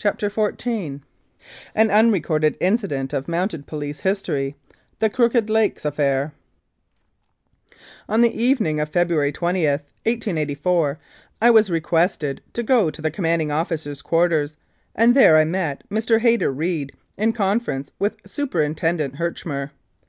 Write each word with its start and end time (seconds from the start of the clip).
139 0.00 0.52
CHAPTER 0.54 0.56
XIV 0.60 1.00
AN 1.74 1.90
UNRECORDED 1.90 2.56
INCIDENT 2.60 3.12
OF 3.12 3.26
MOUNTED 3.26 3.66
POLICE 3.66 4.02
HISTORY: 4.02 4.54
THE 5.00 5.10
CROOKED 5.10 5.50
LAKES 5.50 5.84
AFFAIR 5.84 6.32
ON 8.08 8.20
the 8.20 8.40
evening 8.40 8.78
of 8.78 8.90
February 8.90 9.32
20, 9.32 9.66
1884, 9.66 10.98
I 11.42 11.50
was 11.50 11.70
requested 11.70 12.40
to 12.52 12.62
go 12.62 12.88
to 12.88 13.02
the 13.02 13.10
Commanding 13.10 13.50
Officer's 13.50 14.00
quarters, 14.00 14.56
and 14.94 15.12
there 15.12 15.36
I 15.36 15.42
met 15.44 15.82
Mr. 15.90 16.20
Hayter 16.20 16.52
Reed 16.52 16.92
in 17.16 17.32
conference 17.32 17.90
with 17.98 18.22
Superinten 18.22 18.98
dent 18.98 19.16
Herchmer. 19.16 19.72